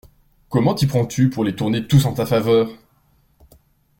Comment 0.49 0.73
t'y 0.73 0.87
prends-tu 0.87 1.29
pour 1.29 1.43
les 1.43 1.55
tourner 1.55 1.85
tous 1.85 2.07
en 2.07 2.13
ta 2.15 2.25
faveur! 2.25 2.71